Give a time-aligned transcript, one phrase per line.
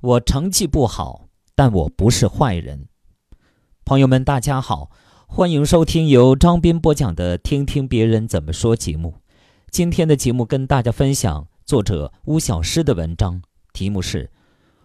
[0.00, 2.86] 我成绩不好，但我不是坏人。
[3.84, 4.92] 朋友们，大家好，
[5.26, 9.16] 欢迎收听由张斌播讲的《听听别人怎么说》节目。
[9.72, 13.42] 今天的节目跟大家分享作者巫小诗的文章，
[13.72, 14.26] 题目是《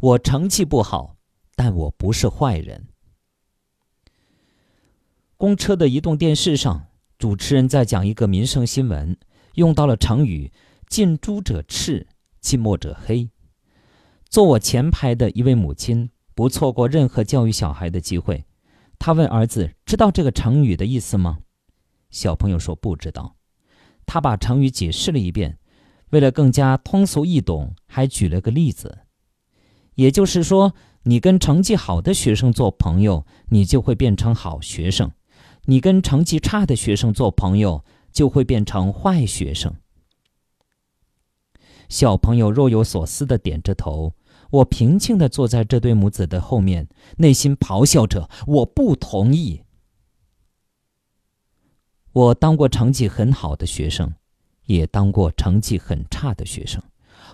[0.00, 1.16] 我成绩不好，
[1.54, 2.86] 但我不是坏人》。
[5.36, 6.86] 公车的移动电视上，
[7.18, 9.14] 主持人在讲一个民生新闻，
[9.56, 10.50] 用到了成语
[10.88, 12.06] “近朱者赤，
[12.40, 13.28] 近墨者黑”。
[14.34, 18.44] 坐我前排的一位母亲不错过任何教育小孩的机会，
[18.98, 21.38] 她问儿子：“知道这个成语的意思吗？”
[22.10, 23.36] 小朋友说：“不知道。”
[24.04, 25.60] 他把成语解释了一遍，
[26.10, 29.02] 为了更加通俗易懂，还举了个例子。
[29.94, 35.10] 也就是说，你跟成绩好的学生做朋友，你就会变成好学生；
[35.66, 39.76] 你跟成绩差的学生做朋友，就会变成坏学生。
[41.88, 44.14] 小朋友若有所思地点着头。
[44.50, 49.62] 我平静地坐在这对母子的后面，内心咆哮着：“我不同意。”
[52.12, 54.14] 我当过成绩很好的学生，
[54.66, 56.80] 也当过成绩很差的学生。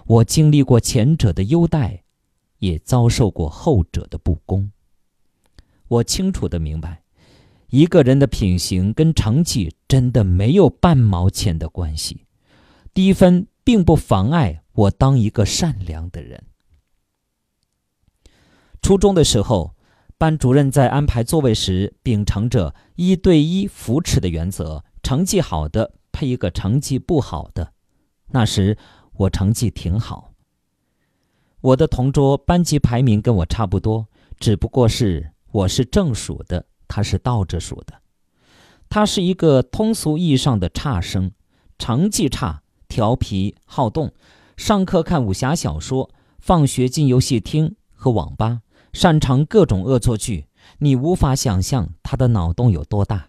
[0.07, 2.03] 我经历过前者的优待，
[2.59, 4.71] 也遭受过后者的不公。
[5.89, 7.03] 我清楚地明白，
[7.69, 12.27] 一个人的品行跟成绩真的没有半毛钱的关系。
[12.95, 16.43] 低分并不妨碍我当一个善良的人。
[18.83, 19.75] 初中的时候，
[20.19, 27.73] 班主任在安排座位时，秉承着一对一扶持的原则，成绩好的配一个成绩不好的。
[28.33, 28.77] 那时
[29.15, 30.33] 我成绩挺好，
[31.61, 34.09] 我的同桌班级排名跟我差不多，
[34.39, 38.01] 只不过是我是正数的，他是倒着数的。
[38.89, 41.31] 他是一个通俗意义上的差生，
[41.79, 44.13] 成绩差，调皮好动，
[44.57, 48.63] 上课看武侠小说，放学进游戏厅和网吧。
[48.93, 50.47] 擅长各种恶作剧，
[50.79, 53.29] 你无法想象他的脑洞有多大。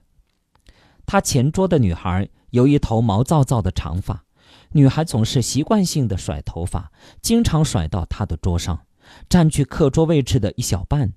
[1.06, 4.24] 他前桌的女孩有一头毛躁躁的长发，
[4.72, 6.92] 女孩总是习惯性的甩头发，
[7.22, 8.86] 经常甩到他的桌上，
[9.30, 11.14] 占据课桌位置的一小半。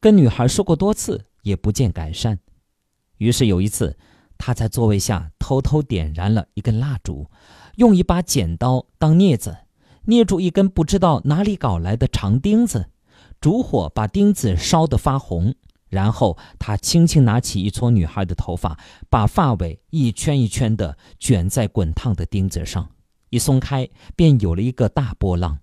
[0.00, 2.38] 跟女孩说过多次，也不见改善。
[3.16, 3.96] 于是有一次，
[4.36, 7.28] 他在座位下偷偷点燃了一根蜡烛，
[7.76, 9.56] 用一把剪刀当镊子，
[10.04, 12.90] 捏住一根不知道哪里搞来的长钉子。
[13.40, 15.54] 烛火把钉子烧得发红，
[15.88, 18.78] 然后他轻轻拿起一撮女孩的头发，
[19.08, 22.90] 把发尾一圈一圈地卷在滚烫的钉子上，
[23.30, 25.60] 一松开便有了一个大波浪，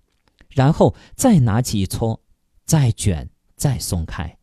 [0.48, 2.20] 然后再拿起一撮，
[2.64, 4.38] 再卷，再松开。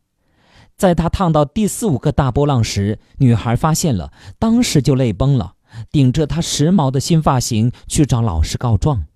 [0.76, 5.56] 在他烫到第四五个大波浪时，女孩发现了，当时就泪崩了，
[5.90, 9.06] 顶着他时髦的新发型去找老师告状，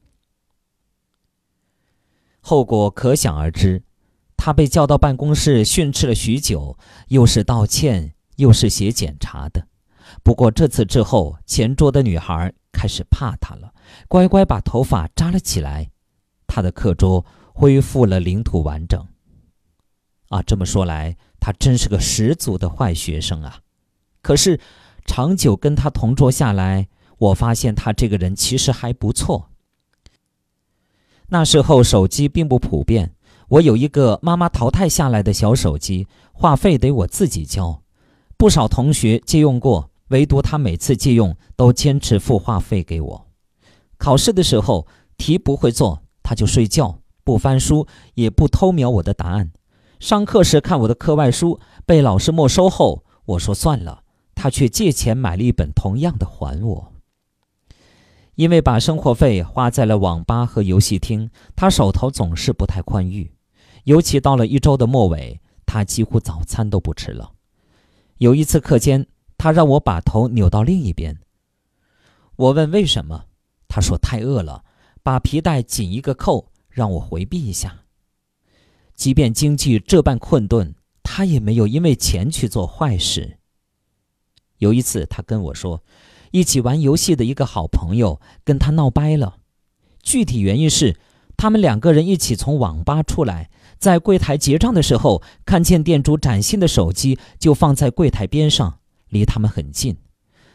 [2.40, 3.82] 后果可想而知。
[4.48, 6.78] 他被叫到办公室训斥了许久，
[7.08, 9.68] 又是道歉，又是写检查的。
[10.22, 13.74] 不过这次之后，前桌的女孩开始怕他了，
[14.08, 15.90] 乖乖把头发扎了起来。
[16.46, 19.06] 他的课桌恢复了领土完整。
[20.30, 23.60] 啊，这么说来，他真是个十足的坏学生啊！
[24.22, 24.58] 可是，
[25.04, 26.88] 长久跟他同桌下来，
[27.18, 29.50] 我发现他这个人其实还不错。
[31.26, 33.12] 那时候手机并不普遍。
[33.48, 37.82] 我有一个妈妈淘汰下来的小手机，话费得我自己交。
[38.36, 43.26] 不少同学借用过，唯独他每次借用都坚持付话费给我。
[43.96, 44.86] 考试的时候
[45.16, 49.50] 题不会做，他就睡觉，不翻书，也不偷瞄我的答案。
[49.98, 54.02] 上课时看我的课外书被老师没收后，我说算了，
[54.34, 56.92] 他却借钱买了一本同样的还我。
[58.34, 63.32] 因为把生活费花在了网吧和游戏厅，他手头总是不太宽裕。
[63.84, 67.32] 尤其到了一周的末尾，他几乎早餐都不吃了。
[68.18, 69.06] 有一次课间，
[69.36, 71.18] 他让我把头扭到另一边。
[72.36, 73.26] 我问为什么，
[73.68, 74.64] 他说太饿了，
[75.02, 77.84] 把皮带紧一个扣，让我回避一下。
[78.94, 83.38] 即便经济这般困顿，他也没有因为钱去做坏事。
[84.58, 85.82] 有一次，他跟我说，
[86.32, 89.38] 一起玩游戏的一个好朋友跟他闹掰了，
[90.02, 90.96] 具体原因是
[91.38, 93.48] 他们两个人一起从网吧出来。
[93.78, 99.96] 在柜台结账的时候，看见店主崭新的手机就放在柜台边上，离他们很近。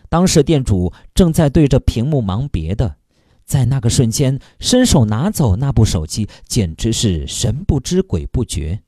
[0.10, 2.98] 当时店主正在对着屏幕忙别的，
[3.46, 8.82] 在那个瞬间伸手拿走那部手机，简直是神不知鬼不觉。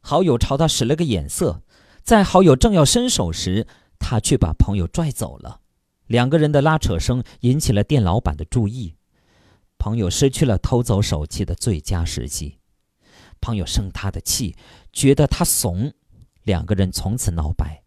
[0.00, 1.62] 好友朝他使了个眼色，
[2.02, 3.68] 在好友正要伸手时，
[4.00, 5.60] 他却把朋友拽走了。
[6.08, 8.94] 两个人的拉扯声引起了店老板的注意，
[9.80, 12.58] 朋友失去了偷走手机的最佳时机。
[13.40, 14.54] 朋友生他的气，
[14.92, 15.90] 觉得他怂，
[16.42, 17.82] 两个人从此闹掰。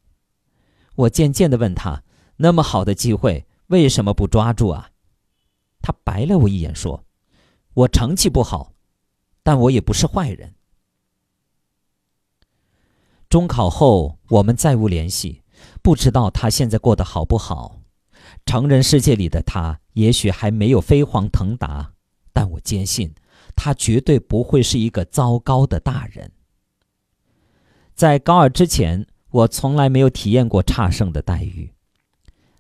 [0.96, 2.04] 我渐渐的问他
[2.38, 4.90] ：“那么好的机会，为什么不抓住啊？”
[5.84, 7.06] 他白了我一眼说
[7.76, 8.74] ：“我成绩不好，
[9.44, 10.56] 但我也不是坏人。”
[13.30, 15.44] 中考后，我们再无联系，
[15.84, 17.83] 不知道他现在过得好不好。
[18.46, 21.94] 成人世界里的他，也许还没有飞黄腾达，
[22.32, 23.14] 但我坚信，
[23.56, 26.32] 他绝对不会是一个糟糕的大人。
[27.96, 31.72] 在高二之前，我从来没有体验过差生的待遇。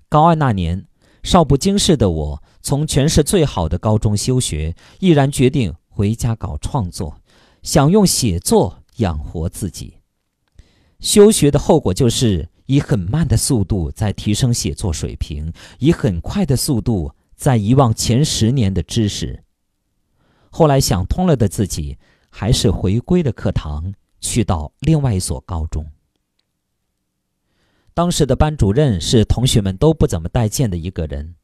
[0.09, 0.85] 高二那年，
[1.21, 7.19] 少不经事的我，从全市最好的高中休学，毅然决定回家搞创作，
[7.62, 9.97] 想用写作养活自己。
[11.00, 12.50] 休学的后果就是。
[12.74, 19.44] 以很慢的速度在提升写作水平，以很快的速度在遗忘前十年的知识。
[20.50, 22.00] 后来想通了的自己，
[22.31, 25.86] 还是回归了课堂，去到另外一所高中。
[27.94, 31.36] 当时的班主任是同学们都不怎么待见的一个人，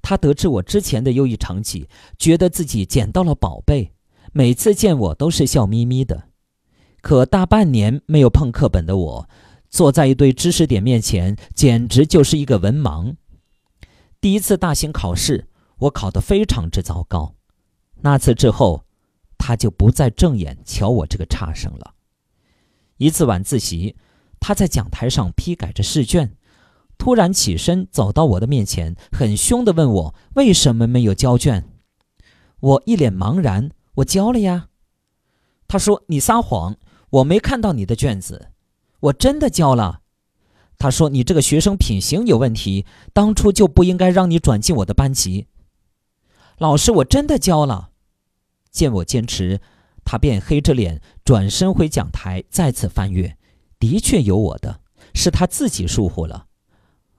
[0.00, 3.92] 他得知我之前的优异成绩，觉得自己捡到了宝贝，
[4.32, 6.28] 每次见我都是笑眯眯的。
[7.00, 9.28] 可大半年没有碰课本的我。
[9.68, 13.14] 坐在一堆知识点面前，简直就是一个文盲。
[14.20, 15.48] 第一次大型考试，
[15.78, 17.34] 我考得非常之糟糕。
[18.00, 18.84] 那次之后，
[19.38, 21.94] 他就不再正眼瞧我这个差生了。
[22.96, 23.96] 一次晚自习，
[24.40, 26.36] 他在讲台上批改着试卷，
[26.96, 31.68] 突然起身走到我的面前，很凶地问我为什么没有交卷。
[32.60, 34.68] 我一脸茫然，我交了呀。
[35.68, 36.76] 他说：“你撒谎，
[37.10, 38.52] 我没看到你的卷子。”
[39.00, 40.00] 我真的交了，
[40.78, 45.46] 他说你这个学生品行有问题，当初就不应该让你转进我的班级。
[46.58, 47.90] 老师，我真的交了。
[48.70, 49.60] 见我坚持，
[50.04, 53.36] 他便黑着脸转身回讲台，再次翻阅，
[53.78, 54.80] 的确有我的，
[55.14, 56.46] 是他自己疏忽了。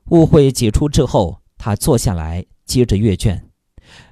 [0.10, 3.50] 误会解除之后，他坐下来接着阅卷，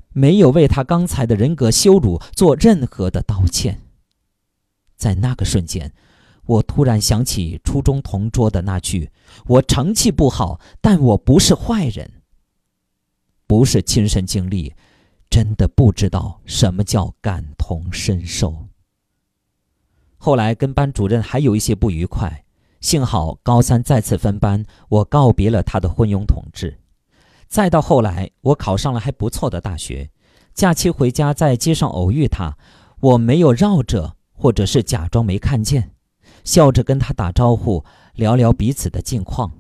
[0.09, 3.81] 没有为他刚才的人格羞辱做任何的道歉。
[4.95, 5.94] 在那个瞬间。
[6.45, 9.09] 我突然想起初中同桌的那句
[9.47, 12.09] ：“我成绩不好，但我不是坏人。”
[13.47, 14.74] 不是亲身经历，
[15.30, 18.68] 真的不知道什么叫感同身受。
[20.18, 22.45] 后来跟班主任还有一些不愉快，
[22.81, 26.80] 幸好高三再次分班，我告别了他的昏庸统治。
[27.48, 30.09] 再到后来，我考上了还不错的大学，
[30.53, 32.57] 假期回家在街上偶遇他，
[33.00, 35.94] 我没有绕着，或者是假装没看见。
[36.45, 37.83] 笑着跟他打招呼，
[38.13, 39.51] 聊聊彼此的近况。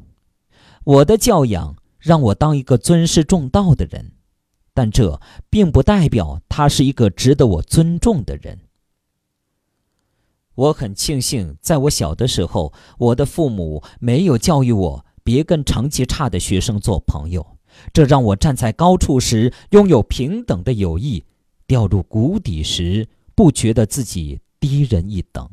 [0.85, 4.13] 我的教养让我当一个尊师重道的人，
[4.73, 8.59] 但这并不代表他是一个值得我尊重的人。
[10.53, 17.57] 我很庆幸，在我小的时候，我的父母没有教育我别跟成绩差的学生做朋友，
[17.91, 21.25] 这让我站在高处时拥有平等的友谊，
[21.67, 25.49] 掉入谷底时不觉得自己低人一等。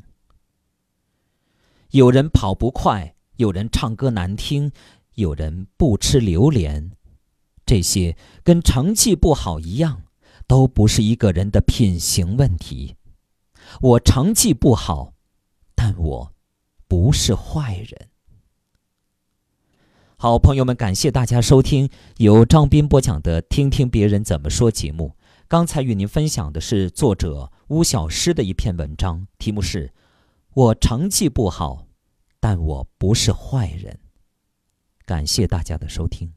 [1.93, 4.73] 有人跑不快，有人唱歌难听，
[5.17, 6.93] 有人不吃榴莲，
[7.67, 10.05] 这些跟成绩不好一样，
[10.47, 12.97] 都不是一个人的品行问题。
[13.83, 15.13] 我成绩不好，
[15.75, 16.33] 但我
[16.89, 18.09] 不是坏人。
[20.17, 25.15] 好朋友们，感谢大家收听由张斌播讲的《听听别人怎么说》节目。
[25.47, 29.93] 刚才与您分享的是作者巫小诗的一篇文章，题目是。
[30.55, 31.87] 我成绩不好，
[32.43, 33.97] 但我不是坏人。
[35.07, 36.35] 感谢大家的收听。